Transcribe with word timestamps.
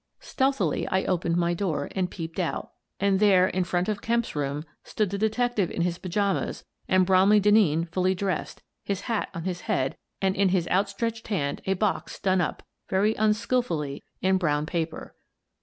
Stealthily 0.19 0.87
I 0.87 1.03
opened 1.03 1.37
my 1.37 1.53
door 1.53 1.87
arid 1.95 2.09
peeped 2.09 2.39
out, 2.39 2.71
and 2.99 3.19
there, 3.19 3.47
in 3.47 3.63
front 3.63 3.87
of 3.87 4.01
Kemp's 4.01 4.35
room, 4.35 4.63
stood 4.83 5.11
the 5.11 5.17
detective 5.19 5.69
in 5.69 5.83
his 5.83 5.99
pajamas 5.99 6.65
and 6.87 7.05
Bromley 7.05 7.39
Denneen 7.39 7.85
fully 7.87 8.15
dressed, 8.15 8.63
his 8.83 9.01
hat 9.01 9.29
on 9.35 9.43
his 9.43 9.61
head, 9.61 9.95
and 10.19 10.35
in 10.35 10.49
his 10.49 10.67
outstretched 10.69 11.27
hand 11.27 11.61
a 11.67 11.75
box 11.75 12.17
done 12.17 12.41
up— 12.41 12.63
very 12.89 13.13
unskilfully— 13.13 14.03
in 14.23 14.39
brown 14.39 14.65
paper. 14.65 15.13